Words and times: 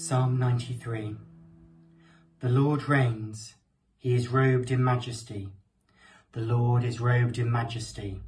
Psalm 0.00 0.38
93 0.38 1.16
The 2.38 2.48
Lord 2.48 2.88
reigns, 2.88 3.56
he 3.96 4.14
is 4.14 4.28
robed 4.28 4.70
in 4.70 4.82
majesty. 4.84 5.48
The 6.30 6.40
Lord 6.40 6.84
is 6.84 7.00
robed 7.00 7.36
in 7.36 7.50
majesty, 7.50 8.20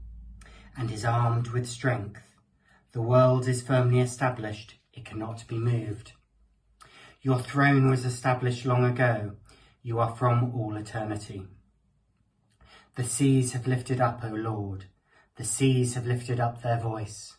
and 0.77 0.91
is 0.91 1.05
armed 1.05 1.51
with 1.51 1.69
strength. 1.69 2.23
The 2.91 3.01
world 3.01 3.47
is 3.47 3.63
firmly 3.63 4.01
established, 4.01 4.81
it 4.93 5.05
cannot 5.05 5.47
be 5.47 5.59
moved. 5.59 6.15
Your 7.23 7.39
throne 7.39 7.89
was 7.89 8.05
established 8.05 8.67
long 8.67 8.85
ago, 8.85 9.37
you 9.81 10.01
are 10.01 10.17
from 10.17 10.53
all 10.53 10.77
eternity. 10.77 11.47
The 12.97 13.05
seas 13.05 13.53
have 13.53 13.69
lifted 13.69 14.01
up, 14.01 14.25
O 14.25 14.31
Lord, 14.31 14.87
the 15.37 15.45
seas 15.45 15.95
have 15.95 16.05
lifted 16.05 16.41
up 16.41 16.63
their 16.63 16.81
voice. 16.81 17.37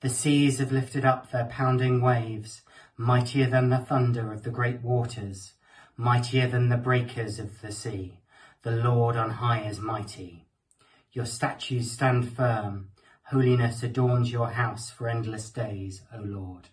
The 0.00 0.08
seas 0.08 0.60
have 0.60 0.72
lifted 0.72 1.04
up 1.04 1.30
their 1.30 1.44
pounding 1.44 2.00
waves, 2.00 2.62
mightier 3.00 3.46
than 3.46 3.70
the 3.70 3.78
thunder 3.78 4.30
of 4.30 4.42
the 4.42 4.50
great 4.50 4.82
waters, 4.82 5.54
mightier 5.96 6.46
than 6.46 6.68
the 6.68 6.76
breakers 6.76 7.38
of 7.38 7.62
the 7.62 7.72
sea. 7.72 8.20
The 8.62 8.72
Lord 8.72 9.16
on 9.16 9.30
high 9.30 9.62
is 9.62 9.80
mighty. 9.80 10.44
Your 11.10 11.24
statues 11.24 11.90
stand 11.90 12.30
firm. 12.36 12.90
Holiness 13.22 13.82
adorns 13.82 14.30
your 14.30 14.50
house 14.50 14.90
for 14.90 15.08
endless 15.08 15.48
days, 15.48 16.02
O 16.14 16.20
Lord. 16.20 16.68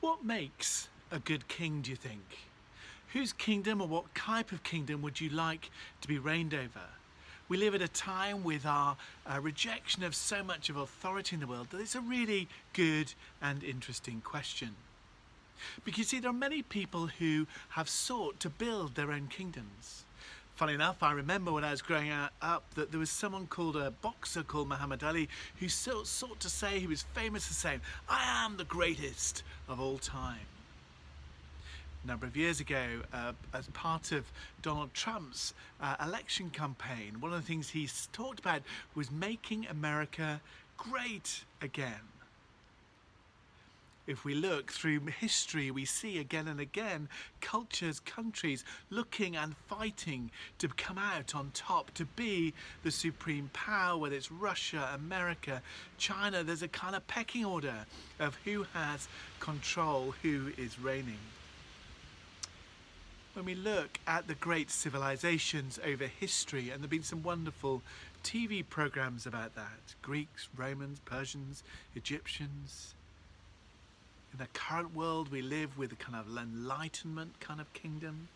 What 0.00 0.22
makes 0.22 0.90
a 1.10 1.18
good 1.18 1.48
king, 1.48 1.80
do 1.80 1.90
you 1.90 1.96
think? 1.96 2.36
Whose 3.14 3.32
kingdom 3.32 3.80
or 3.80 3.88
what 3.88 4.14
type 4.14 4.52
of 4.52 4.62
kingdom 4.62 5.00
would 5.00 5.18
you 5.18 5.30
like 5.30 5.70
to 6.02 6.08
be 6.08 6.18
reigned 6.18 6.52
over? 6.52 6.95
We 7.48 7.56
live 7.56 7.76
at 7.76 7.82
a 7.82 7.88
time 7.88 8.42
with 8.42 8.66
our 8.66 8.96
uh, 9.24 9.40
rejection 9.40 10.02
of 10.02 10.16
so 10.16 10.42
much 10.42 10.68
of 10.68 10.76
authority 10.76 11.36
in 11.36 11.40
the 11.40 11.46
world 11.46 11.68
that 11.70 11.80
it's 11.80 11.94
a 11.94 12.00
really 12.00 12.48
good 12.72 13.14
and 13.40 13.62
interesting 13.62 14.20
question. 14.24 14.70
Because 15.84 15.98
you 15.98 16.04
see, 16.04 16.18
there 16.18 16.30
are 16.30 16.34
many 16.34 16.62
people 16.62 17.06
who 17.06 17.46
have 17.70 17.88
sought 17.88 18.40
to 18.40 18.50
build 18.50 18.96
their 18.96 19.12
own 19.12 19.28
kingdoms. 19.28 20.04
Funny 20.56 20.74
enough, 20.74 21.04
I 21.04 21.12
remember 21.12 21.52
when 21.52 21.62
I 21.62 21.70
was 21.70 21.82
growing 21.82 22.10
up 22.10 22.64
that 22.74 22.90
there 22.90 22.98
was 22.98 23.10
someone 23.10 23.46
called 23.46 23.76
a 23.76 23.92
boxer 23.92 24.42
called 24.42 24.68
Muhammad 24.68 25.04
Ali 25.04 25.28
who 25.60 25.68
sought, 25.68 26.08
sought 26.08 26.40
to 26.40 26.50
say 26.50 26.80
he 26.80 26.86
was 26.88 27.02
famous 27.14 27.46
for 27.46 27.54
saying, 27.54 27.80
I 28.08 28.44
am 28.44 28.56
the 28.56 28.64
greatest 28.64 29.44
of 29.68 29.80
all 29.80 29.98
time 29.98 30.46
a 32.06 32.08
number 32.08 32.26
of 32.26 32.36
years 32.36 32.60
ago 32.60 33.02
uh, 33.12 33.32
as 33.52 33.66
part 33.68 34.12
of 34.12 34.30
Donald 34.62 34.94
Trump's 34.94 35.54
uh, 35.80 35.96
election 36.04 36.50
campaign. 36.50 37.20
One 37.20 37.32
of 37.32 37.40
the 37.40 37.46
things 37.46 37.68
he 37.68 37.88
talked 38.12 38.38
about 38.38 38.62
was 38.94 39.10
making 39.10 39.66
America 39.66 40.40
great 40.76 41.42
again. 41.60 42.06
If 44.06 44.24
we 44.24 44.36
look 44.36 44.70
through 44.70 45.00
history, 45.00 45.72
we 45.72 45.84
see 45.84 46.18
again 46.20 46.46
and 46.46 46.60
again 46.60 47.08
cultures, 47.40 47.98
countries 47.98 48.64
looking 48.88 49.34
and 49.34 49.56
fighting 49.66 50.30
to 50.58 50.68
come 50.68 50.98
out 50.98 51.34
on 51.34 51.50
top, 51.54 51.92
to 51.94 52.04
be 52.04 52.54
the 52.84 52.92
supreme 52.92 53.50
power, 53.52 53.98
whether 53.98 54.14
it's 54.14 54.30
Russia, 54.30 54.90
America, 54.94 55.60
China. 55.98 56.44
There's 56.44 56.62
a 56.62 56.68
kind 56.68 56.94
of 56.94 57.04
pecking 57.08 57.44
order 57.44 57.84
of 58.20 58.38
who 58.44 58.64
has 58.74 59.08
control, 59.40 60.14
who 60.22 60.52
is 60.56 60.78
reigning 60.78 61.18
when 63.36 63.44
we 63.44 63.54
look 63.54 63.98
at 64.06 64.26
the 64.26 64.34
great 64.34 64.70
civilizations 64.70 65.78
over 65.84 66.06
history, 66.06 66.70
and 66.70 66.78
there 66.78 66.84
have 66.84 66.90
been 66.90 67.02
some 67.02 67.22
wonderful 67.22 67.82
TV 68.24 68.66
programs 68.66 69.26
about 69.26 69.54
that 69.54 69.94
Greeks, 70.00 70.48
Romans, 70.56 71.00
Persians, 71.04 71.62
Egyptians. 71.94 72.94
In 74.32 74.38
the 74.38 74.46
current 74.54 74.94
world, 74.94 75.30
we 75.30 75.42
live 75.42 75.76
with 75.76 75.92
a 75.92 75.96
kind 75.96 76.16
of 76.16 76.34
enlightenment 76.34 77.38
kind 77.38 77.60
of 77.60 77.70
kingdom. 77.74 78.28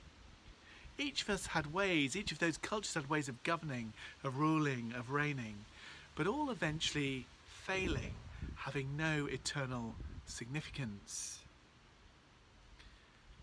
Each 0.98 1.22
of 1.22 1.30
us 1.30 1.46
had 1.46 1.72
ways, 1.72 2.14
each 2.14 2.30
of 2.30 2.38
those 2.38 2.58
cultures 2.58 2.92
had 2.92 3.08
ways 3.08 3.28
of 3.28 3.42
governing, 3.42 3.94
of 4.22 4.36
ruling, 4.36 4.92
of 4.94 5.10
reigning, 5.10 5.64
but 6.14 6.26
all 6.26 6.50
eventually 6.50 7.24
failing, 7.64 8.12
having 8.54 8.98
no 8.98 9.26
eternal 9.30 9.94
significance. 10.26 11.39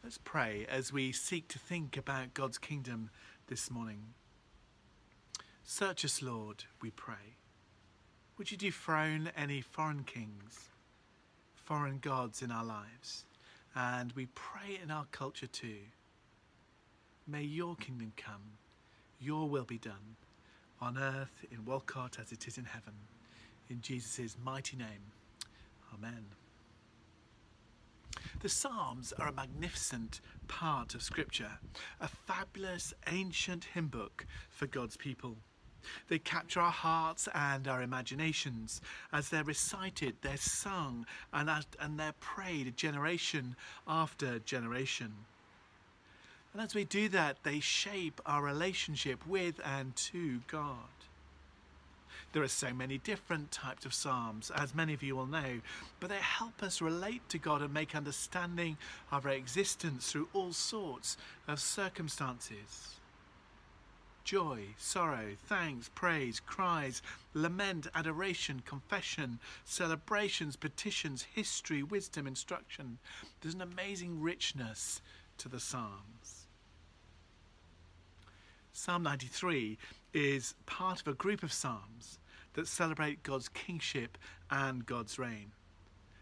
Let's 0.07 0.19
pray 0.19 0.65
as 0.69 0.93
we 0.93 1.11
seek 1.11 1.49
to 1.49 1.59
think 1.59 1.97
about 1.97 2.33
God's 2.33 2.57
kingdom 2.57 3.09
this 3.47 3.69
morning. 3.69 4.13
Search 5.65 6.05
us, 6.05 6.21
Lord, 6.21 6.63
we 6.81 6.91
pray. 6.91 7.35
Would 8.37 8.49
you 8.49 8.55
dethrone 8.55 9.31
any 9.35 9.59
foreign 9.59 10.05
kings, 10.05 10.69
foreign 11.55 11.97
gods 11.97 12.41
in 12.41 12.53
our 12.53 12.63
lives? 12.63 13.25
And 13.75 14.13
we 14.13 14.27
pray 14.27 14.79
in 14.81 14.91
our 14.91 15.07
culture 15.11 15.45
too. 15.45 15.79
May 17.27 17.43
your 17.43 17.75
kingdom 17.75 18.13
come, 18.15 18.53
your 19.19 19.49
will 19.49 19.65
be 19.65 19.77
done, 19.77 20.15
on 20.79 20.97
earth 20.97 21.43
in 21.51 21.65
Walcott 21.65 22.17
as 22.17 22.31
it 22.31 22.47
is 22.47 22.57
in 22.57 22.63
heaven. 22.63 22.93
In 23.69 23.81
Jesus' 23.81 24.37
mighty 24.41 24.77
name. 24.77 25.11
Amen. 25.93 26.36
The 28.39 28.49
Psalms 28.49 29.13
are 29.13 29.27
a 29.27 29.33
magnificent 29.33 30.21
part 30.47 30.93
of 30.93 31.01
Scripture, 31.01 31.53
a 31.99 32.07
fabulous 32.07 32.93
ancient 33.07 33.65
hymn 33.73 33.87
book 33.87 34.27
for 34.51 34.67
God's 34.67 34.95
people. 34.95 35.37
They 36.07 36.19
capture 36.19 36.59
our 36.59 36.71
hearts 36.71 37.27
and 37.33 37.67
our 37.67 37.81
imaginations 37.81 38.79
as 39.11 39.29
they're 39.29 39.43
recited, 39.43 40.17
they're 40.21 40.37
sung, 40.37 41.07
and, 41.33 41.49
and 41.79 41.99
they're 41.99 42.13
prayed 42.19 42.77
generation 42.77 43.55
after 43.87 44.37
generation. 44.37 45.13
And 46.53 46.61
as 46.61 46.75
we 46.75 46.83
do 46.83 47.09
that, 47.09 47.37
they 47.41 47.59
shape 47.59 48.21
our 48.23 48.43
relationship 48.43 49.25
with 49.25 49.59
and 49.65 49.95
to 49.95 50.41
God. 50.47 50.96
There 52.33 52.43
are 52.43 52.47
so 52.47 52.73
many 52.73 52.97
different 52.97 53.51
types 53.51 53.85
of 53.85 53.93
psalms, 53.93 54.51
as 54.55 54.75
many 54.75 54.93
of 54.93 55.01
you 55.01 55.15
will 55.15 55.25
know, 55.25 55.61
but 55.99 56.09
they 56.09 56.17
help 56.17 56.61
us 56.61 56.81
relate 56.81 57.27
to 57.29 57.37
God 57.37 57.61
and 57.61 57.73
make 57.73 57.95
understanding 57.95 58.77
of 59.11 59.25
our 59.25 59.31
existence 59.31 60.11
through 60.11 60.27
all 60.33 60.53
sorts 60.53 61.17
of 61.47 61.59
circumstances. 61.59 62.97
Joy, 64.25 64.75
sorrow, 64.77 65.37
thanks, 65.47 65.89
praise, 65.95 66.41
cries, 66.41 67.01
lament, 67.33 67.87
adoration, 67.95 68.61
confession, 68.65 69.39
celebrations, 69.63 70.57
petitions, 70.57 71.25
history, 71.33 71.81
wisdom, 71.81 72.27
instruction. 72.27 72.97
There's 73.39 73.55
an 73.55 73.61
amazing 73.61 74.21
richness 74.21 75.01
to 75.37 75.47
the 75.47 75.61
Psalms. 75.61 76.47
Psalm 78.73 79.01
93 79.03 79.77
is 80.13 80.55
part 80.65 81.01
of 81.01 81.07
a 81.07 81.13
group 81.13 81.43
of 81.43 81.53
psalms 81.53 82.19
that 82.53 82.67
celebrate 82.67 83.23
God's 83.23 83.49
kingship 83.49 84.17
and 84.49 84.85
God's 84.85 85.19
reign. 85.19 85.51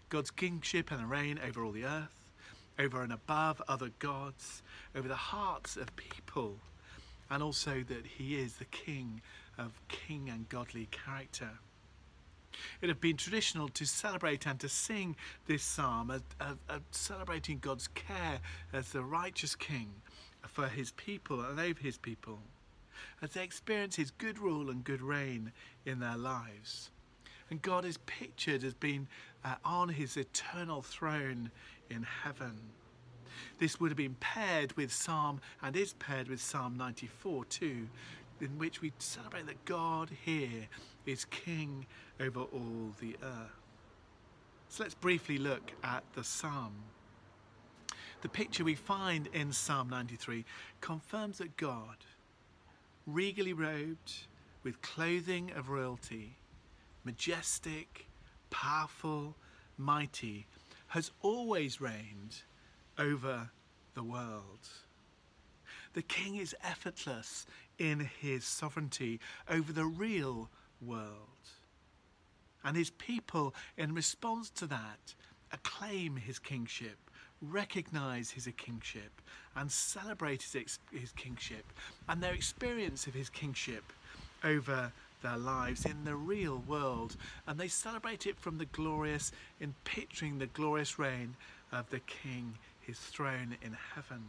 God's 0.10 0.32
kingship 0.32 0.92
and 0.92 1.10
reign 1.10 1.40
over 1.46 1.64
all 1.64 1.72
the 1.72 1.86
earth, 1.86 2.32
over 2.78 3.02
and 3.02 3.14
above 3.14 3.62
other 3.68 3.90
gods, 4.00 4.62
over 4.96 5.08
the 5.08 5.16
hearts 5.16 5.78
of 5.78 5.96
people, 5.96 6.58
and 7.30 7.42
also 7.42 7.84
that 7.88 8.06
he 8.06 8.36
is 8.36 8.56
the 8.56 8.66
king 8.66 9.22
of 9.58 9.80
king 9.88 10.30
and 10.30 10.48
godly 10.50 10.88
character. 10.92 11.50
It 12.82 12.88
had 12.88 13.02
been 13.02 13.18
traditional 13.18 13.68
to 13.70 13.86
celebrate 13.86 14.46
and 14.46 14.60
to 14.60 14.70
sing 14.70 15.16
this 15.46 15.64
psalm, 15.64 16.12
as, 16.12 16.22
as, 16.40 16.80
celebrating 16.92 17.60
God's 17.60 17.88
care 17.90 18.40
as 18.72 18.90
the 18.90 19.04
righteous 19.04 19.56
king 19.56 19.90
for 20.48 20.68
his 20.68 20.92
people 20.92 21.42
and 21.42 21.60
over 21.60 21.80
his 21.80 21.98
people 21.98 22.40
as 23.22 23.32
they 23.32 23.44
experience 23.44 23.96
his 23.96 24.12
good 24.12 24.40
rule 24.40 24.70
and 24.70 24.84
good 24.84 25.02
reign 25.02 25.52
in 25.86 26.00
their 26.00 26.18
lives. 26.18 26.92
And 27.50 27.62
God 27.62 27.86
is 27.86 27.98
pictured 28.06 28.64
as 28.64 28.74
being 28.74 29.08
uh, 29.44 29.56
on 29.64 29.90
his 29.90 30.18
eternal 30.18 30.82
throne 30.82 31.52
in 31.90 32.04
heaven. 32.04 32.60
This 33.60 33.80
would 33.80 33.92
have 33.92 33.98
been 33.98 34.16
paired 34.20 34.76
with 34.78 34.92
Psalm, 34.92 35.42
and 35.62 35.76
is 35.76 35.94
paired 35.94 36.28
with 36.28 36.42
Psalm 36.42 36.78
94 36.78 37.46
too, 37.46 37.88
in 38.42 38.58
which 38.58 38.82
we 38.82 38.92
celebrate 39.00 39.46
that 39.46 39.64
God 39.66 40.10
here 40.26 40.68
is 41.06 41.26
King 41.26 41.86
over 42.20 42.42
all 42.42 42.92
the 43.00 43.16
earth. 43.22 43.62
So 44.70 44.84
let's 44.84 44.96
briefly 44.96 45.38
look 45.38 45.72
at 45.84 46.04
the 46.16 46.24
Psalm. 46.24 46.74
The 48.22 48.30
picture 48.30 48.64
we 48.64 48.76
find 48.76 49.28
in 49.34 49.52
Psalm 49.52 49.90
93 49.90 50.46
confirms 50.82 51.38
that 51.38 51.56
God, 51.58 51.98
regally 53.06 53.54
robed 53.54 54.14
with 54.64 54.82
clothing 54.82 55.52
of 55.56 55.70
royalty, 55.70 56.38
majestic, 57.04 58.08
powerful, 58.50 59.36
mighty, 59.78 60.48
has 60.88 61.12
always 61.22 61.82
reigned 61.82 62.42
over 62.98 63.50
the 63.94 64.04
world. 64.04 64.70
The 65.94 66.02
king 66.02 66.36
is 66.36 66.56
effortless 66.64 67.46
in 67.78 68.10
his 68.22 68.44
sovereignty 68.44 69.20
over 69.50 69.72
the 69.72 69.86
real 69.86 70.50
world. 70.82 71.30
And 72.64 72.76
his 72.76 72.90
people, 72.90 73.54
in 73.78 73.94
response 73.94 74.50
to 74.52 74.68
that, 74.68 75.14
acclaim 75.52 76.18
his 76.18 76.40
kingship, 76.40 76.98
recognize 77.52 78.32
his 78.32 78.48
kingship, 78.58 79.22
and 79.56 79.72
celebrate 79.72 80.44
his, 80.44 80.80
his 80.92 81.12
kingship 81.16 81.66
and 82.10 82.22
their 82.22 82.34
experience 82.34 83.08
of 83.08 83.14
his 83.14 83.30
kingship 83.30 83.94
over 84.44 84.92
their 85.24 85.38
lives 85.38 85.86
in 85.86 86.04
the 86.04 86.16
real 86.16 86.62
world. 86.68 87.16
And 87.48 87.60
they 87.60 87.68
celebrate 87.68 88.28
it 88.28 88.38
from 88.40 88.58
the 88.58 88.66
glorious, 88.66 89.32
in 89.60 89.74
picturing 89.84 90.40
the 90.40 90.48
glorious 90.48 91.00
reign 91.00 91.36
of 91.72 91.90
the 91.90 92.02
King, 92.02 92.56
his 92.82 93.00
throne 93.00 93.56
in 93.64 93.76
heaven. 93.96 94.24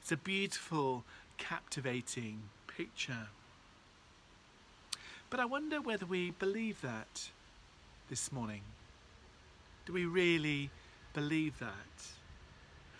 It's 0.00 0.12
a 0.12 0.16
beautiful, 0.16 1.04
captivating 1.36 2.40
picture. 2.66 3.28
But 5.28 5.40
I 5.40 5.44
wonder 5.44 5.80
whether 5.80 6.06
we 6.06 6.30
believe 6.30 6.80
that 6.82 7.30
this 8.08 8.30
morning. 8.30 8.62
Do 9.84 9.92
we 9.92 10.06
really 10.06 10.70
believe 11.14 11.58
that? 11.60 11.70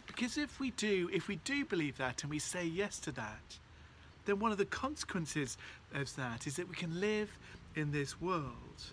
Because 0.07 0.39
if 0.39 0.59
we 0.61 0.71
do, 0.71 1.11
if 1.13 1.29
we 1.29 1.37
do 1.37 1.65
believe 1.65 1.99
that 1.99 2.23
and 2.23 2.31
we 2.31 2.39
say 2.39 2.65
yes 2.65 2.99
to 3.01 3.13
that, 3.13 3.59
then 4.25 4.39
one 4.39 4.53
of 4.53 4.59
the 4.59 4.65
consequences 4.65 5.59
of 5.93 6.15
that 6.17 6.47
is 6.47 6.57
that 6.57 6.69
we 6.69 6.75
can 6.75 7.01
live 7.01 7.37
in 7.75 7.93
this 7.93 8.21
world 8.21 8.85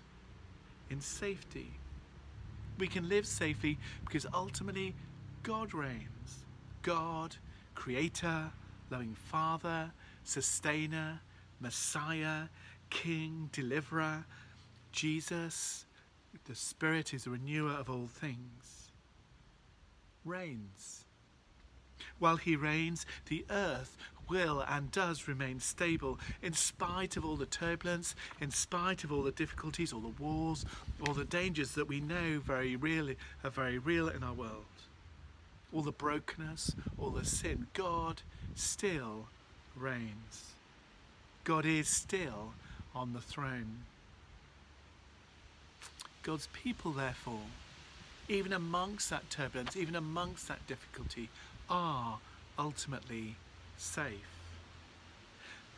in 0.90 1.00
safety. 1.00 1.72
We 2.78 2.88
can 2.88 3.08
live 3.08 3.26
safely 3.26 3.78
because 4.06 4.26
ultimately 4.34 4.94
God 5.44 5.74
reigns. 5.74 6.46
God, 6.82 7.36
Creator, 7.76 8.52
loving 8.90 9.16
Father, 9.16 9.92
Sustainer, 10.24 11.22
Messiah, 11.60 12.44
King, 12.90 13.50
Deliverer, 13.54 14.26
Jesus, 14.92 15.86
the 16.46 16.56
Spirit 16.56 17.14
is 17.14 17.24
the 17.24 17.30
renewer 17.30 17.72
of 17.72 17.90
all 17.90 18.08
things, 18.08 18.81
reigns. 20.26 21.06
While 22.20 22.38
he 22.38 22.56
reigns, 22.56 23.06
the 23.28 23.46
earth 23.50 23.98
will 24.30 24.62
and 24.62 24.92
does 24.92 25.28
remain 25.28 25.60
stable 25.60 26.20
in 26.42 26.54
spite 26.54 27.18
of 27.18 27.26
all 27.26 27.36
the 27.36 27.46
turbulence, 27.46 28.16
in 28.40 28.50
spite 28.50 29.04
of 29.04 29.12
all 29.12 29.24
the 29.24 29.32
difficulties, 29.32 29.92
all 29.92 30.00
the 30.00 30.24
wars, 30.24 30.66
all 31.06 31.14
the 31.14 31.26
dangers 31.26 31.74
that 31.74 31.88
we 31.88 32.00
know 32.00 32.40
very 32.40 32.76
really 32.76 33.18
are 33.44 33.50
very 33.50 33.78
real 33.78 34.08
in 34.08 34.24
our 34.24 34.34
world. 34.34 34.66
All 35.74 35.82
the 35.82 35.92
brokenness, 35.92 36.76
all 36.98 37.10
the 37.10 37.26
sin, 37.26 37.68
God 37.74 38.22
still 38.56 39.28
reigns. 39.76 40.54
God 41.44 41.66
is 41.66 41.88
still 41.88 42.54
on 42.96 43.14
the 43.14 43.22
throne. 43.22 43.80
God's 46.24 46.48
people, 46.54 46.92
therefore, 46.92 47.48
even 48.32 48.54
amongst 48.54 49.10
that 49.10 49.30
turbulence, 49.30 49.76
even 49.76 49.96
amongst 49.96 50.48
that 50.48 50.66
difficulty, 50.66 51.30
are 51.70 52.20
ultimately 52.58 53.36
safe. 53.78 54.40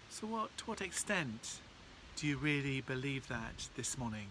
So, 0.09 0.27
what, 0.27 0.55
to 0.57 0.65
what 0.65 0.81
extent 0.81 1.59
do 2.15 2.27
you 2.27 2.38
really 2.38 2.81
believe 2.81 3.27
that 3.27 3.69
this 3.75 3.97
morning? 3.97 4.27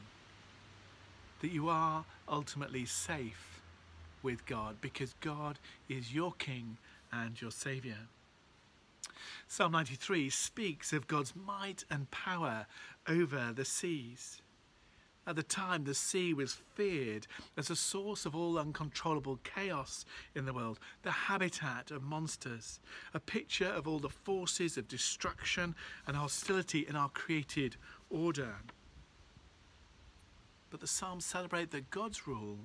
That 1.40 1.50
you 1.50 1.68
are 1.68 2.04
ultimately 2.28 2.84
safe 2.86 3.60
with 4.22 4.46
God 4.46 4.76
because 4.80 5.14
God 5.20 5.58
is 5.88 6.14
your 6.14 6.32
King 6.32 6.76
and 7.12 7.40
your 7.42 7.50
Saviour. 7.50 7.96
Psalm 9.48 9.72
93 9.72 10.30
speaks 10.30 10.92
of 10.92 11.08
God's 11.08 11.34
might 11.34 11.84
and 11.90 12.10
power 12.12 12.66
over 13.08 13.52
the 13.52 13.64
seas. 13.64 14.40
At 15.24 15.36
the 15.36 15.42
time, 15.42 15.84
the 15.84 15.94
sea 15.94 16.34
was 16.34 16.58
feared 16.74 17.28
as 17.56 17.70
a 17.70 17.76
source 17.76 18.26
of 18.26 18.34
all 18.34 18.58
uncontrollable 18.58 19.38
chaos 19.44 20.04
in 20.34 20.46
the 20.46 20.52
world, 20.52 20.80
the 21.02 21.12
habitat 21.12 21.92
of 21.92 22.02
monsters, 22.02 22.80
a 23.14 23.20
picture 23.20 23.68
of 23.68 23.86
all 23.86 24.00
the 24.00 24.08
forces 24.08 24.76
of 24.76 24.88
destruction 24.88 25.76
and 26.08 26.16
hostility 26.16 26.86
in 26.88 26.96
our 26.96 27.08
created 27.08 27.76
order. 28.10 28.56
But 30.70 30.80
the 30.80 30.88
Psalms 30.88 31.24
celebrate 31.24 31.70
that 31.70 31.90
God's 31.90 32.26
rule 32.26 32.58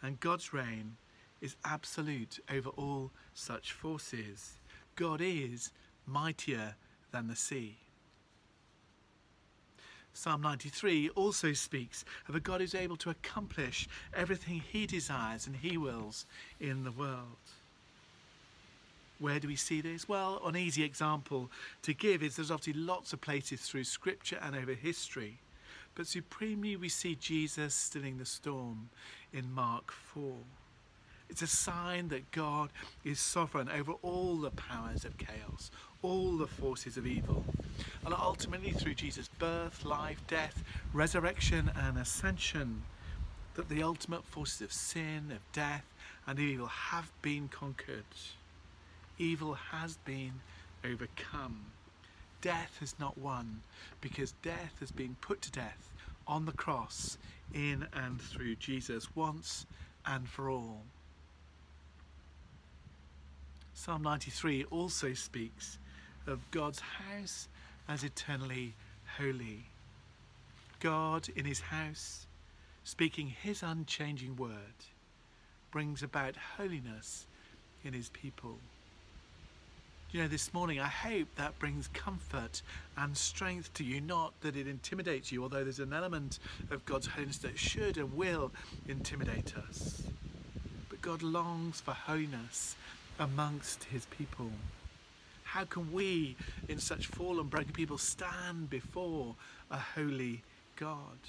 and 0.00 0.20
God's 0.20 0.52
reign 0.52 0.96
is 1.40 1.56
absolute 1.64 2.38
over 2.48 2.68
all 2.70 3.10
such 3.32 3.72
forces. 3.72 4.60
God 4.94 5.20
is 5.20 5.72
mightier 6.06 6.76
than 7.10 7.26
the 7.26 7.34
sea. 7.34 7.78
Psalm 10.14 10.42
93 10.42 11.08
also 11.10 11.52
speaks 11.52 12.04
of 12.28 12.36
a 12.36 12.40
God 12.40 12.60
who's 12.60 12.74
able 12.74 12.96
to 12.96 13.10
accomplish 13.10 13.88
everything 14.14 14.60
he 14.60 14.86
desires 14.86 15.46
and 15.46 15.56
he 15.56 15.76
wills 15.76 16.24
in 16.60 16.84
the 16.84 16.92
world. 16.92 17.36
Where 19.18 19.40
do 19.40 19.48
we 19.48 19.56
see 19.56 19.80
this? 19.80 20.08
Well, 20.08 20.40
an 20.44 20.56
easy 20.56 20.84
example 20.84 21.50
to 21.82 21.92
give 21.92 22.22
is 22.22 22.36
there's 22.36 22.52
obviously 22.52 22.80
lots 22.80 23.12
of 23.12 23.20
places 23.20 23.62
through 23.62 23.84
scripture 23.84 24.38
and 24.40 24.54
over 24.54 24.72
history, 24.72 25.38
but 25.96 26.06
supremely 26.06 26.76
we 26.76 26.88
see 26.88 27.16
Jesus 27.16 27.74
stilling 27.74 28.18
the 28.18 28.24
storm 28.24 28.90
in 29.32 29.52
Mark 29.52 29.90
4. 29.90 30.34
It's 31.28 31.42
a 31.42 31.46
sign 31.48 32.08
that 32.08 32.30
God 32.30 32.70
is 33.02 33.18
sovereign 33.18 33.68
over 33.68 33.92
all 34.02 34.36
the 34.36 34.50
powers 34.50 35.04
of 35.04 35.18
chaos, 35.18 35.70
all 36.04 36.36
the 36.36 36.46
forces 36.46 36.98
of 36.98 37.06
evil. 37.06 37.42
And 38.04 38.14
ultimately, 38.14 38.72
through 38.72 38.94
Jesus' 38.94 39.30
birth, 39.38 39.84
life, 39.86 40.22
death, 40.28 40.62
resurrection, 40.92 41.70
and 41.74 41.96
ascension, 41.96 42.82
that 43.54 43.70
the 43.70 43.82
ultimate 43.82 44.24
forces 44.24 44.60
of 44.60 44.72
sin, 44.72 45.32
of 45.32 45.40
death, 45.52 45.86
and 46.26 46.38
evil 46.38 46.66
have 46.66 47.10
been 47.22 47.48
conquered. 47.48 48.04
Evil 49.18 49.54
has 49.54 49.96
been 50.04 50.32
overcome. 50.84 51.64
Death 52.42 52.76
has 52.80 52.94
not 53.00 53.16
won 53.16 53.62
because 54.02 54.34
death 54.42 54.74
has 54.80 54.90
been 54.90 55.16
put 55.22 55.40
to 55.42 55.50
death 55.50 55.90
on 56.26 56.44
the 56.44 56.52
cross 56.52 57.16
in 57.54 57.86
and 57.94 58.20
through 58.20 58.56
Jesus 58.56 59.08
once 59.16 59.64
and 60.04 60.28
for 60.28 60.50
all. 60.50 60.82
Psalm 63.72 64.02
93 64.02 64.64
also 64.64 65.14
speaks 65.14 65.78
of 66.26 66.50
God's 66.50 66.80
house 66.80 67.48
as 67.88 68.04
eternally 68.04 68.74
holy. 69.18 69.64
God 70.80 71.28
in 71.36 71.44
his 71.44 71.60
house, 71.60 72.26
speaking 72.84 73.28
his 73.28 73.62
unchanging 73.62 74.36
word, 74.36 74.50
brings 75.70 76.02
about 76.02 76.34
holiness 76.56 77.26
in 77.84 77.92
his 77.92 78.08
people. 78.10 78.58
You 80.10 80.22
know, 80.22 80.28
this 80.28 80.54
morning 80.54 80.78
I 80.78 80.86
hope 80.86 81.26
that 81.36 81.58
brings 81.58 81.88
comfort 81.88 82.62
and 82.96 83.16
strength 83.16 83.74
to 83.74 83.84
you, 83.84 84.00
not 84.00 84.32
that 84.42 84.56
it 84.56 84.68
intimidates 84.68 85.32
you, 85.32 85.42
although 85.42 85.64
there's 85.64 85.80
an 85.80 85.92
element 85.92 86.38
of 86.70 86.86
God's 86.86 87.08
holiness 87.08 87.38
that 87.38 87.58
should 87.58 87.96
and 87.98 88.14
will 88.14 88.52
intimidate 88.86 89.54
us. 89.56 90.04
But 90.88 91.02
God 91.02 91.22
longs 91.22 91.80
for 91.80 91.90
holiness 91.92 92.76
amongst 93.18 93.84
his 93.84 94.06
people. 94.06 94.52
How 95.54 95.64
can 95.64 95.92
we, 95.92 96.34
in 96.68 96.80
such 96.80 97.06
fallen, 97.06 97.46
broken 97.46 97.70
people, 97.72 97.96
stand 97.96 98.68
before 98.70 99.36
a 99.70 99.78
holy 99.78 100.42
God? 100.74 101.20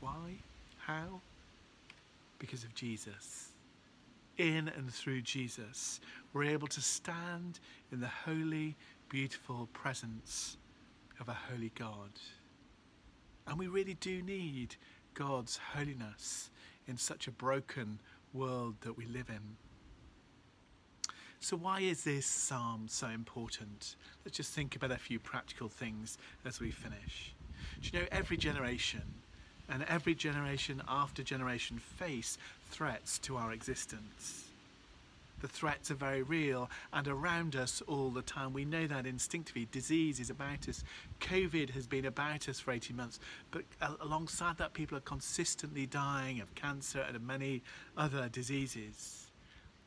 Why? 0.00 0.34
How? 0.78 1.20
Because 2.40 2.64
of 2.64 2.74
Jesus. 2.74 3.50
In 4.36 4.66
and 4.66 4.92
through 4.92 5.20
Jesus, 5.20 6.00
we're 6.32 6.50
able 6.50 6.66
to 6.66 6.80
stand 6.80 7.60
in 7.92 8.00
the 8.00 8.08
holy, 8.08 8.74
beautiful 9.08 9.68
presence 9.72 10.56
of 11.20 11.28
a 11.28 11.38
holy 11.48 11.70
God. 11.76 12.10
And 13.46 13.60
we 13.60 13.68
really 13.68 13.94
do 13.94 14.22
need 14.22 14.74
God's 15.14 15.60
holiness 15.72 16.50
in 16.88 16.96
such 16.96 17.28
a 17.28 17.30
broken 17.30 18.00
world 18.34 18.74
that 18.80 18.98
we 18.98 19.06
live 19.06 19.28
in. 19.28 19.56
So, 21.42 21.56
why 21.56 21.80
is 21.80 22.04
this 22.04 22.24
psalm 22.24 22.86
so 22.86 23.08
important? 23.08 23.96
Let's 24.24 24.36
just 24.36 24.52
think 24.52 24.76
about 24.76 24.92
a 24.92 24.96
few 24.96 25.18
practical 25.18 25.68
things 25.68 26.16
as 26.44 26.60
we 26.60 26.70
finish. 26.70 27.34
Do 27.82 27.90
you 27.92 27.98
know 27.98 28.08
every 28.12 28.36
generation 28.36 29.02
and 29.68 29.82
every 29.88 30.14
generation 30.14 30.80
after 30.86 31.24
generation 31.24 31.80
face 31.80 32.38
threats 32.70 33.18
to 33.20 33.38
our 33.38 33.52
existence? 33.52 34.44
The 35.40 35.48
threats 35.48 35.90
are 35.90 35.96
very 35.96 36.22
real 36.22 36.70
and 36.92 37.08
around 37.08 37.56
us 37.56 37.82
all 37.88 38.10
the 38.10 38.22
time. 38.22 38.52
We 38.52 38.64
know 38.64 38.86
that 38.86 39.04
instinctively. 39.04 39.66
Disease 39.72 40.20
is 40.20 40.30
about 40.30 40.68
us. 40.68 40.84
COVID 41.20 41.70
has 41.70 41.88
been 41.88 42.04
about 42.04 42.48
us 42.48 42.60
for 42.60 42.70
18 42.70 42.96
months. 42.96 43.18
But 43.50 43.64
alongside 44.00 44.58
that, 44.58 44.74
people 44.74 44.96
are 44.96 45.00
consistently 45.00 45.86
dying 45.86 46.40
of 46.40 46.54
cancer 46.54 47.00
and 47.00 47.16
of 47.16 47.22
many 47.22 47.62
other 47.96 48.28
diseases. 48.28 49.21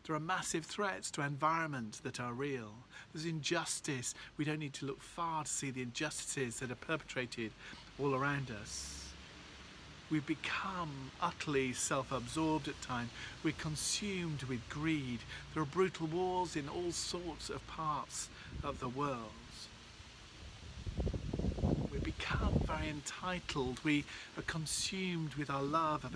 There 0.06 0.16
are 0.16 0.20
massive 0.20 0.66
threats 0.66 1.10
to 1.12 1.22
environment 1.22 2.02
that 2.04 2.20
are 2.20 2.32
real. 2.32 2.74
There's 3.12 3.26
injustice. 3.26 4.14
We 4.38 4.46
don't 4.46 4.60
need 4.60 4.74
to 4.74 4.86
look 4.86 5.02
far 5.02 5.44
to 5.44 5.50
see 5.50 5.72
the 5.72 5.82
injustices 5.82 6.60
that 6.60 6.70
are 6.70 6.76
perpetrated 6.76 7.52
all 7.98 8.14
around 8.14 8.52
us. 8.52 9.14
We've 10.12 10.26
become 10.26 10.92
utterly 11.20 11.74
self 11.74 12.12
absorbed 12.12 12.68
at 12.68 12.80
times. 12.84 13.10
We're 13.44 13.56
consumed 13.58 14.44
with 14.44 14.68
greed. 14.70 15.20
There 15.54 15.64
are 15.64 15.66
brutal 15.66 16.06
wars 16.06 16.56
in 16.56 16.70
all 16.70 16.92
sorts 16.92 17.50
of 17.50 17.66
parts 17.66 18.30
of 18.64 18.80
the 18.80 18.90
world. 18.90 19.32
We 22.17 22.24
become 22.24 22.53
very 22.65 22.89
entitled. 22.89 23.79
We 23.84 24.05
are 24.38 24.43
consumed 24.43 25.36
with 25.36 25.50
our 25.50 25.62
love 25.62 26.05
of 26.05 26.15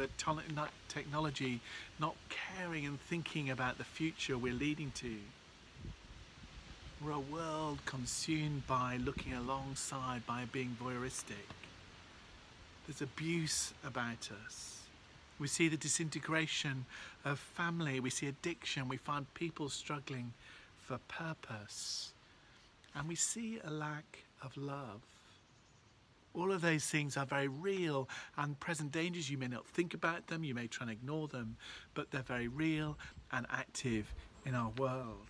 technology, 0.88 1.60
not 2.00 2.16
caring 2.30 2.86
and 2.86 3.00
thinking 3.02 3.50
about 3.50 3.78
the 3.78 3.84
future 3.84 4.38
we're 4.38 4.54
leading 4.54 4.92
to. 4.96 5.16
We're 7.04 7.12
a 7.12 7.20
world 7.20 7.80
consumed 7.86 8.68
by 8.68 8.98
looking 8.98 9.34
alongside, 9.34 10.26
by 10.26 10.46
being 10.52 10.76
voyeuristic. 10.82 11.48
There's 12.86 13.02
abuse 13.02 13.74
about 13.86 14.30
us. 14.46 14.82
We 15.40 15.48
see 15.48 15.70
the 15.70 15.78
disintegration 15.78 16.86
of 17.24 17.40
family, 17.40 18.00
we 18.00 18.10
see 18.10 18.28
addiction, 18.28 18.90
we 18.90 18.98
find 18.98 19.34
people 19.34 19.70
struggling 19.70 20.34
for 20.78 20.98
purpose, 21.08 22.12
and 22.96 23.08
we 23.08 23.16
see 23.16 23.60
a 23.64 23.72
lack 23.72 24.24
of 24.44 24.58
love. 24.58 25.00
All 26.34 26.52
of 26.52 26.62
those 26.62 26.86
things 26.86 27.18
are 27.18 27.26
very 27.26 27.48
real 27.48 28.08
and 28.38 28.60
present 28.60 28.92
dangers. 28.92 29.30
You 29.30 29.38
may 29.38 29.48
not 29.48 29.68
think 29.68 29.94
about 29.94 30.28
them, 30.28 30.44
you 30.44 30.54
may 30.54 30.68
try 30.68 30.86
and 30.86 30.92
ignore 30.92 31.28
them, 31.28 31.58
but 31.94 32.12
they're 32.12 32.22
very 32.22 32.48
real 32.48 32.98
and 33.32 33.46
active 33.52 34.14
in 34.46 34.56
our 34.56 34.72
world. 34.78 35.30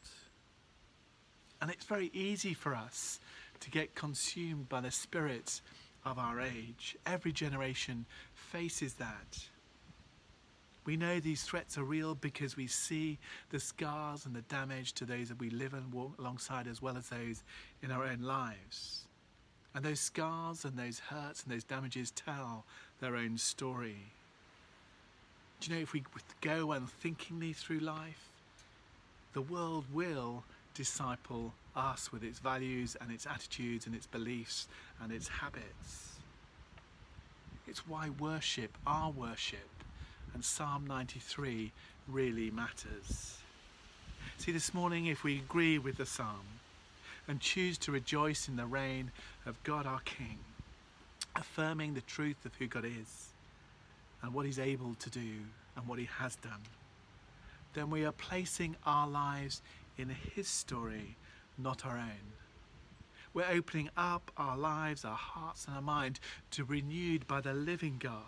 And 1.61 1.69
it's 1.71 1.85
very 1.85 2.09
easy 2.13 2.53
for 2.53 2.75
us 2.75 3.19
to 3.61 3.69
get 3.69 3.95
consumed 3.95 4.69
by 4.69 4.81
the 4.81 4.91
spirits 4.91 5.61
of 6.05 6.17
our 6.17 6.39
age. 6.39 6.95
Every 7.05 7.31
generation 7.31 8.05
faces 8.33 8.93
that. 8.95 9.49
We 10.85 10.95
know 10.97 11.19
these 11.19 11.43
threats 11.43 11.77
are 11.77 11.83
real 11.83 12.15
because 12.15 12.55
we 12.55 12.67
see 12.67 13.19
the 13.49 13.59
scars 13.59 14.25
and 14.25 14.35
the 14.35 14.41
damage 14.43 14.93
to 14.93 15.05
those 15.05 15.29
that 15.29 15.39
we 15.39 15.49
live 15.49 15.73
and 15.73 15.93
walk 15.93 16.17
alongside 16.17 16.67
as 16.67 16.81
well 16.81 16.97
as 16.97 17.09
those 17.09 17.43
in 17.83 17.91
our 17.91 18.05
own 18.05 18.21
lives. 18.21 19.05
And 19.75 19.85
those 19.85 19.99
scars 19.99 20.65
and 20.65 20.77
those 20.77 20.99
hurts 20.99 21.43
and 21.43 21.53
those 21.53 21.63
damages 21.63 22.11
tell 22.11 22.65
their 23.01 23.15
own 23.15 23.37
story. 23.37 24.07
Do 25.59 25.69
you 25.69 25.75
know 25.75 25.81
if 25.81 25.93
we 25.93 26.03
go 26.41 26.71
unthinkingly 26.71 27.53
through 27.53 27.79
life, 27.79 28.29
the 29.33 29.41
world 29.41 29.85
will 29.93 30.43
disciple 30.73 31.53
us 31.75 32.11
with 32.11 32.23
its 32.23 32.39
values 32.39 32.95
and 32.99 33.11
its 33.11 33.25
attitudes 33.25 33.85
and 33.85 33.93
its 33.93 34.07
beliefs 34.07 34.67
and 35.01 35.11
its 35.11 35.27
habits. 35.27 36.15
It's 37.67 37.87
why 37.87 38.09
worship, 38.19 38.77
our 38.87 39.11
worship, 39.11 39.69
and 40.33 40.43
Psalm 40.43 40.87
93 40.87 41.71
really 42.07 42.49
matters. 42.49 43.37
See, 44.37 44.51
this 44.51 44.73
morning, 44.73 45.07
if 45.07 45.23
we 45.23 45.37
agree 45.37 45.77
with 45.77 45.97
the 45.97 46.05
psalm 46.05 46.45
and 47.29 47.39
choose 47.39 47.77
to 47.77 47.91
rejoice 47.91 48.47
in 48.47 48.55
the 48.55 48.65
reign 48.65 49.11
of 49.45 49.63
God 49.63 49.85
our 49.85 49.99
King, 49.99 50.39
affirming 51.35 51.93
the 51.93 52.01
truth 52.01 52.43
of 52.43 52.55
who 52.55 52.65
God 52.65 52.85
is 52.85 53.29
and 54.23 54.33
what 54.33 54.47
He's 54.47 54.57
able 54.57 54.95
to 54.95 55.09
do 55.11 55.35
and 55.77 55.87
what 55.87 55.99
He 55.99 56.09
has 56.17 56.35
done, 56.37 56.63
then 57.75 57.91
we 57.91 58.03
are 58.03 58.11
placing 58.11 58.75
our 58.83 59.07
lives 59.07 59.61
in 59.97 60.09
His 60.09 60.47
story, 60.47 61.15
not 61.55 61.85
our 61.85 61.97
own. 61.97 62.33
We're 63.31 63.51
opening 63.51 63.89
up 63.95 64.31
our 64.35 64.57
lives, 64.57 65.05
our 65.05 65.15
hearts, 65.15 65.67
and 65.67 65.75
our 65.75 65.83
mind 65.83 66.19
to 66.51 66.63
renewed 66.63 67.27
by 67.27 67.41
the 67.41 67.53
living 67.53 67.97
God. 67.99 68.23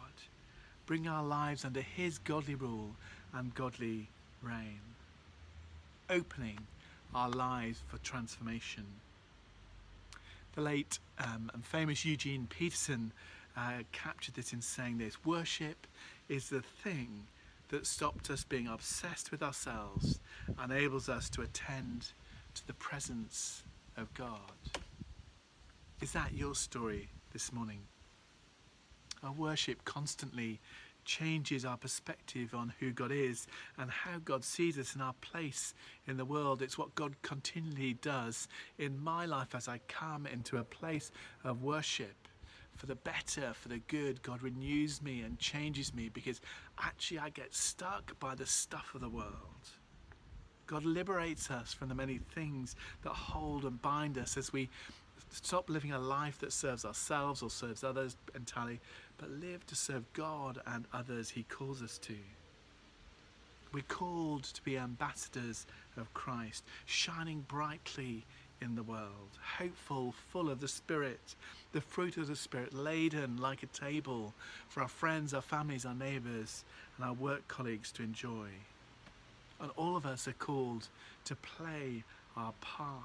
Bring 0.86 1.08
our 1.08 1.24
lives 1.24 1.66
under 1.66 1.82
His 1.82 2.20
godly 2.20 2.54
rule 2.54 2.92
and 3.34 3.56
godly 3.56 4.10
reign. 4.44 4.80
Opening 6.08 6.60
our 7.14 7.30
lives 7.30 7.82
for 7.88 7.98
transformation. 8.00 8.86
The 10.56 10.62
late 10.62 11.00
um, 11.20 11.50
and 11.54 11.64
famous 11.64 12.04
Eugene 12.06 12.48
Peterson 12.50 13.14
uh, 13.56 13.84
captured 13.92 14.36
this 14.36 14.54
in 14.54 14.62
saying 14.62 14.98
this 14.98 15.24
Worship 15.26 15.88
is 16.30 16.50
the 16.50 16.62
thing 16.62 17.28
that 17.70 17.86
stopped 17.86 18.30
us 18.30 18.44
being 18.44 18.68
obsessed 18.68 19.32
with 19.32 19.42
ourselves 19.42 20.20
enables 20.64 21.08
us 21.08 21.30
to 21.30 21.42
attend 21.42 22.12
to 22.54 22.68
the 22.68 22.74
presence 22.74 23.64
of 23.98 24.14
God. 24.14 24.52
Is 26.02 26.12
that 26.12 26.34
your 26.34 26.56
story 26.56 27.10
this 27.32 27.54
morning? 27.54 27.80
Our 29.24 29.32
worship 29.32 29.86
constantly 29.86 30.60
changes 31.06 31.66
our 31.66 31.78
perspective 31.78 32.54
on 32.54 32.74
who 32.80 32.92
God 32.92 33.12
is 33.12 33.48
and 33.78 33.90
how 33.90 34.20
God 34.24 34.44
sees 34.44 34.78
us 34.78 34.96
in 34.96 35.02
our 35.02 35.14
place 35.22 35.74
in 36.08 36.18
the 36.18 36.26
world. 36.26 36.62
It's 36.62 36.78
what 36.78 36.96
God 36.96 37.16
continually 37.22 37.94
does 37.94 38.48
in 38.78 39.02
my 39.02 39.26
life 39.26 39.56
as 39.56 39.68
I 39.68 39.80
come 39.88 40.26
into 40.26 40.58
a 40.58 40.64
place 40.64 41.12
of 41.44 41.64
worship 41.64 42.28
for 42.76 42.86
the 42.86 42.96
better, 42.96 43.54
for 43.54 43.70
the 43.70 43.80
good. 43.88 44.24
God 44.24 44.42
renews 44.42 45.02
me 45.02 45.22
and 45.22 45.38
changes 45.38 45.94
me 45.94 46.10
because 46.10 46.42
actually 46.80 47.20
I 47.20 47.30
get 47.30 47.54
stuck 47.54 48.20
by 48.20 48.36
the 48.36 48.46
stuff 48.46 48.92
of 48.96 49.02
the 49.02 49.10
world. 49.10 49.70
God 50.68 50.86
liberates 50.86 51.52
us 51.52 51.74
from 51.74 51.90
the 51.90 51.96
many 51.96 52.20
things 52.34 52.76
that 53.04 53.10
hold 53.10 53.66
and 53.66 53.82
bind 53.82 54.18
us 54.18 54.38
as 54.38 54.54
we 54.54 54.70
stop 55.30 55.70
living 55.70 55.92
a 55.92 56.00
life 56.00 56.40
that 56.40 56.54
serves 56.54 56.86
ourselves 56.86 57.42
or 57.42 57.50
serves 57.50 57.84
others 57.84 58.18
entirely, 58.36 58.80
but 59.22 59.30
live 59.40 59.66
to 59.68 59.76
serve 59.76 60.12
God 60.14 60.60
and 60.66 60.86
others 60.92 61.30
He 61.30 61.44
calls 61.44 61.84
us 61.84 62.00
to. 62.00 62.16
We're 63.72 63.84
called 63.84 64.44
to 64.46 64.62
be 64.64 64.78
ambassadors 64.78 65.68
of 65.96 66.14
Christ, 66.14 66.64
shining 66.88 67.46
brightly 67.48 68.26
in 68.62 68.76
the 68.76 68.84
world, 68.84 69.30
hopeful, 69.58 70.14
full 70.32 70.50
of 70.50 70.60
the 70.60 70.68
Spirit, 70.68 71.36
the 71.72 71.82
fruit 71.82 72.18
of 72.18 72.28
the 72.28 72.36
Spirit, 72.36 72.74
laden 72.74 73.38
like 73.38 73.64
a 73.64 73.68
table 73.68 74.34
for 74.70 74.82
our 74.82 74.90
friends, 74.90 75.34
our 75.34 75.42
families, 75.42 75.86
our 75.86 75.94
neighbours, 75.94 76.64
and 76.98 77.06
our 77.06 77.14
work 77.14 77.48
colleagues 77.48 77.92
to 77.94 78.04
enjoy. 78.04 78.48
And 79.60 79.72
all 79.78 79.96
of 79.96 80.06
us 80.06 80.28
are 80.28 80.34
called 80.34 80.88
to 81.26 81.36
play 81.36 82.04
our 82.36 82.54
part, 82.60 82.96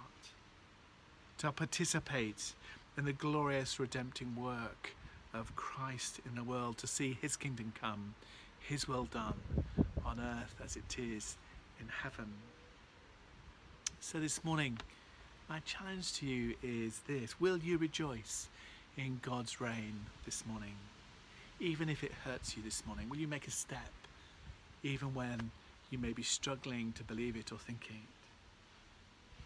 to 1.38 1.52
participate 1.52 2.54
in 2.96 3.04
the 3.04 3.12
glorious 3.12 3.78
redempting 3.78 4.34
work 4.34 4.94
of 5.38 5.54
Christ 5.56 6.20
in 6.26 6.34
the 6.34 6.44
world, 6.44 6.78
to 6.78 6.86
see 6.86 7.18
his 7.20 7.36
kingdom 7.36 7.72
come, 7.80 8.14
his 8.60 8.88
will 8.88 9.04
done 9.04 9.34
on 10.04 10.18
earth 10.18 10.54
as 10.64 10.76
it 10.76 10.96
is 10.98 11.36
in 11.80 11.88
heaven. 11.88 12.32
So 14.00 14.18
this 14.18 14.44
morning, 14.44 14.78
my 15.48 15.60
challenge 15.60 16.14
to 16.14 16.26
you 16.26 16.54
is 16.62 17.00
this 17.06 17.40
Will 17.40 17.58
you 17.58 17.78
rejoice 17.78 18.48
in 18.96 19.20
God's 19.22 19.60
reign 19.60 20.06
this 20.24 20.44
morning? 20.46 20.76
Even 21.60 21.88
if 21.88 22.02
it 22.02 22.12
hurts 22.24 22.56
you 22.56 22.62
this 22.62 22.84
morning, 22.86 23.08
will 23.08 23.18
you 23.18 23.28
make 23.28 23.46
a 23.46 23.50
step? 23.50 23.92
Even 24.82 25.14
when 25.14 25.50
you 25.90 25.98
may 25.98 26.12
be 26.12 26.22
struggling 26.22 26.92
to 26.92 27.04
believe 27.04 27.36
it 27.36 27.52
or 27.52 27.58
think 27.58 27.86
it. 27.90 28.15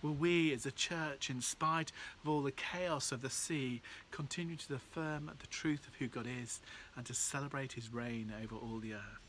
Will 0.03 0.15
we 0.15 0.53
as 0.53 0.65
a 0.65 0.71
church, 0.71 1.29
in 1.29 1.41
spite 1.41 1.93
of 2.23 2.31
all 2.31 2.43
the 2.43 2.53
chaos 2.53 3.13
of 3.13 3.23
the 3.23 3.31
sea, 3.31 3.83
continue 4.11 4.57
to 4.57 4.75
affirm 4.75 5.31
the 5.39 5.47
truth 5.49 5.87
of 5.87 5.95
who 5.97 6.07
God 6.07 6.27
is 6.43 6.61
and 6.97 7.05
to 7.07 7.15
celebrate 7.15 7.73
his 7.73 7.93
reign 7.93 8.33
over 8.43 8.55
all 8.55 8.79
the 8.79 8.95
earth? 8.95 9.21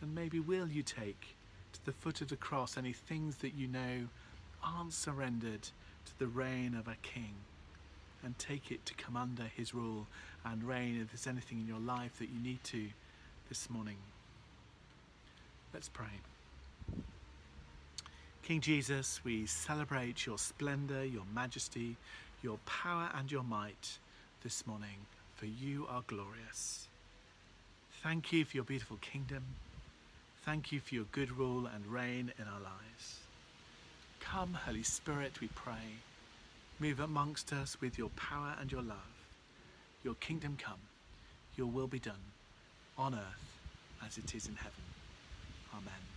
And 0.00 0.14
maybe 0.14 0.40
will 0.40 0.66
you 0.66 0.82
take 0.82 1.36
to 1.72 1.84
the 1.84 1.92
foot 1.92 2.20
of 2.20 2.28
the 2.28 2.36
cross 2.36 2.76
any 2.76 2.92
things 2.92 3.36
that 3.36 3.54
you 3.54 3.68
know 3.68 4.08
aren't 4.62 4.92
surrendered 4.92 5.62
to 5.62 6.18
the 6.18 6.26
reign 6.26 6.74
of 6.74 6.88
a 6.88 6.96
king 7.02 7.34
and 8.24 8.38
take 8.38 8.70
it 8.70 8.84
to 8.86 8.94
come 8.94 9.16
under 9.16 9.44
his 9.44 9.74
rule 9.74 10.06
and 10.44 10.64
reign 10.64 11.00
if 11.00 11.10
there's 11.10 11.26
anything 11.26 11.58
in 11.60 11.66
your 11.66 11.80
life 11.80 12.18
that 12.18 12.28
you 12.28 12.40
need 12.40 12.62
to 12.64 12.88
this 13.48 13.70
morning. 13.70 13.96
Let's 15.72 15.88
pray. 15.88 16.20
King 18.42 18.60
Jesus, 18.60 19.20
we 19.22 19.46
celebrate 19.46 20.26
your 20.26 20.36
splendour, 20.36 21.04
your 21.04 21.22
majesty, 21.32 21.96
your 22.42 22.58
power, 22.66 23.08
and 23.14 23.30
your 23.30 23.44
might 23.44 23.98
this 24.42 24.66
morning, 24.66 25.06
for 25.36 25.46
you 25.46 25.86
are 25.88 26.02
glorious. 26.08 26.88
Thank 28.02 28.32
you 28.32 28.44
for 28.44 28.56
your 28.56 28.64
beautiful 28.64 28.98
kingdom. 29.00 29.44
Thank 30.44 30.72
you 30.72 30.80
for 30.80 30.96
your 30.96 31.04
good 31.12 31.30
rule 31.38 31.66
and 31.72 31.86
reign 31.86 32.32
in 32.36 32.44
our 32.48 32.60
lives. 32.60 33.20
Come, 34.18 34.54
Holy 34.66 34.82
Spirit, 34.82 35.40
we 35.40 35.48
pray. 35.54 36.00
Move 36.80 36.98
amongst 36.98 37.52
us 37.52 37.80
with 37.80 37.96
your 37.96 38.10
power 38.16 38.56
and 38.60 38.72
your 38.72 38.82
love. 38.82 38.96
Your 40.02 40.14
kingdom 40.14 40.58
come, 40.60 40.80
your 41.56 41.68
will 41.68 41.86
be 41.86 42.00
done, 42.00 42.24
on 42.98 43.14
earth 43.14 43.58
as 44.04 44.18
it 44.18 44.34
is 44.34 44.48
in 44.48 44.56
heaven. 44.56 44.82
Amen. 45.72 46.11